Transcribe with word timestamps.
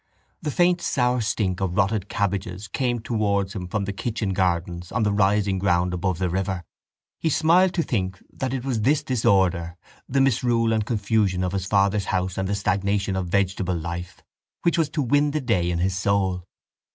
The 0.41 0.49
faint 0.49 0.81
sour 0.81 1.21
stink 1.21 1.61
of 1.61 1.77
rotted 1.77 2.09
cabbages 2.09 2.67
came 2.67 3.01
towards 3.01 3.53
him 3.53 3.67
from 3.67 3.85
the 3.85 3.93
kitchen 3.93 4.33
gardens 4.33 4.91
on 4.91 5.03
the 5.03 5.13
rising 5.13 5.59
ground 5.59 5.93
above 5.93 6.17
the 6.17 6.27
river. 6.27 6.63
He 7.19 7.29
smiled 7.29 7.75
to 7.75 7.83
think 7.83 8.19
that 8.33 8.51
it 8.51 8.65
was 8.65 8.81
this 8.81 9.03
disorder, 9.03 9.77
the 10.09 10.19
misrule 10.19 10.73
and 10.73 10.83
confusion 10.87 11.43
of 11.43 11.51
his 11.51 11.67
father's 11.67 12.05
house 12.05 12.39
and 12.39 12.49
the 12.49 12.55
stagnation 12.55 13.15
of 13.15 13.27
vegetable 13.27 13.75
life, 13.75 14.23
which 14.63 14.75
was 14.79 14.89
to 14.89 15.03
win 15.03 15.29
the 15.29 15.39
day 15.41 15.69
in 15.69 15.77
his 15.77 15.95
soul. 15.95 16.45